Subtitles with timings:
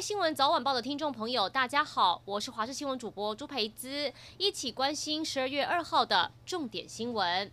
[0.00, 7.50] 新闻早晚报的听众朋友，大家好，我是华视新闻主播朱培姿，一起关心十二月二号的重点新闻。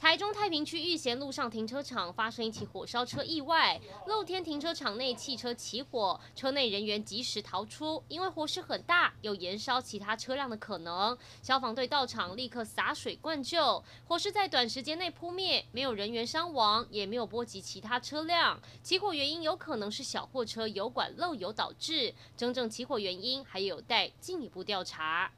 [0.00, 11.16] 台中太平区玉贤路上停车场发生一起火烧车意外，露天停车场内汽车起火，车内人员及时逃出，因为火势很大，有延烧其他车辆的可能。
[11.42, 18.58] 消防队到场立刻洒水灌救，火势在短时间内扑灭，没有人员伤亡，也没有波及其他车辆。
[18.82, 25.30] 起火原因有可能是小货车油管漏油导致，真正起火原因还有待进一步调查。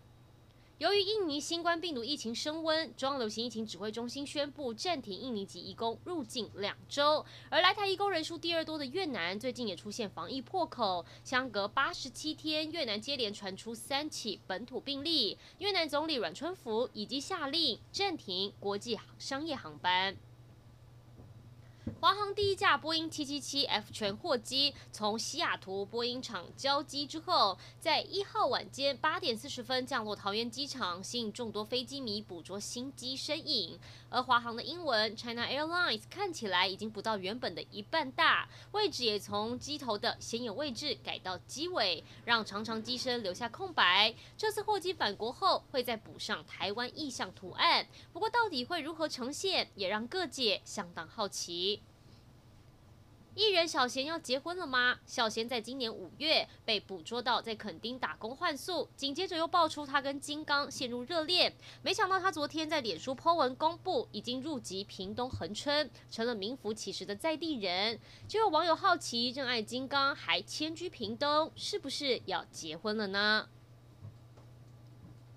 [0.79, 7.25] 由于印尼新冠病毒疫情升温，中央流行疫情指挥中心宣布暂停印尼籍移工入境两周。
[7.51, 15.39] 而来台移工人数第二多的越南，最近也出现防疫破口，相隔八十七天，越南接连传出三起本土病例。
[15.59, 20.17] 越南总理阮春福已经下令暂停国际商业航班。
[22.03, 33.79] 华航第一架波音 777F 全货机从西雅图波音厂交机之后，在一号晚间八点四十分降落桃园机场，吸引众多飞机迷捕捉新机身影。
[34.11, 44.13] 而华航的英文 China Airlines 看起来已经不到原本的一半大，位置也从机头的显眼位置改到机尾，让长长机身留下空白。
[44.37, 51.81] 这次货机返国后会再补上台湾意象图案，不过到底会如何呈现，也让各界相当好奇。
[53.35, 54.99] 艺人小贤要结婚了吗？
[55.07, 61.55] 小贤在今年五月被捕捉到在垦丁打工换宿，紧接着又爆出他跟金刚陷入热恋。
[61.83, 67.99] 没想到他昨天在脸书 po 文公布，已经入籍屏东恒春，成了名副其实的在地人。
[68.29, 73.49] 就有网友好奇，热爱金刚还迁居屏东，是不是要结婚了呢？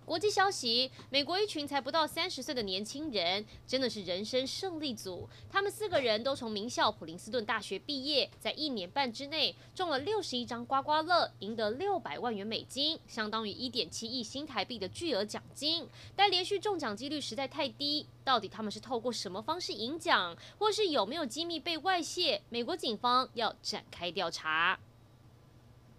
[0.06, 5.28] 国际消息：美国一群才不到三十岁的年轻人，真的是人生胜利组。
[5.50, 15.88] 他们四个人都从名校普林斯顿大学毕业，在一年半之内中了六十一张刮刮乐，赢得六百万元美金，相当于一点七亿新台币的巨额奖金。
[16.16, 22.44] 但连续中奖几率实在太低，到底他们是透过什么方式赢奖，或是有没有机密被外泄？
[22.50, 24.80] 美国警方要展开调查。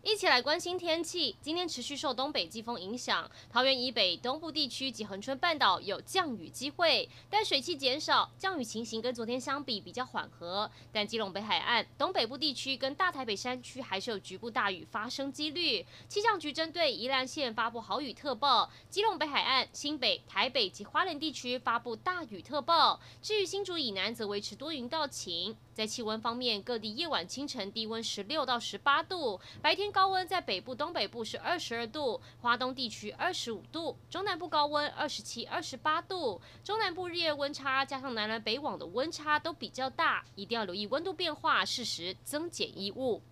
[0.06, 1.34] 一起来关心天气。
[1.42, 10.70] 今天持续受东北季风影响，桃园以北、东部地区及恒春半岛有降雨机会，但水汽减少，降雨情形跟昨天相比比较缓和。
[10.92, 15.84] 但基隆北海岸、东北部地区跟大台北山区还是有局部大雨发生几率。
[16.08, 23.00] 气象局针对宜兰县发布豪雨特报，基隆北海岸、新北、台北及花莲地区发布大雨特报。
[23.20, 25.56] 至于新竹以南则维持多云到晴。
[25.74, 36.38] 在气温方面，各地夜晚、清晨低温十六到十八度，白天高温在北部、东北部是二十二度，华东地区二十五度，中南部高温二十七、二十八度。
[36.62, 43.22] 中南部日夜温差加上南来北往的温差都比较大，一定要留意温度变化，适时增减衣物。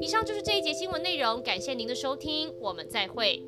[0.00, 3.40] 以上就是这一节新闻内容，感谢您的收听，我们再会。